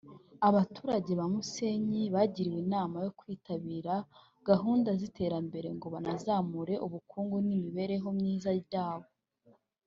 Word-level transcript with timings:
Abaturage 0.49 1.11
ba 1.19 1.25
Musenyi 1.33 2.03
bagiriwe 2.15 2.57
inama 2.65 2.95
yo 3.05 3.11
kwitabira 3.19 3.93
gahunda 4.47 4.89
z’iterambere 4.99 5.67
ngo 5.77 5.87
banazamure 5.93 6.73
ubukungu 6.85 7.35
n’ 7.45 7.47
imibereho 7.57 8.07
myiza 8.19 8.51
byabo 8.67 9.07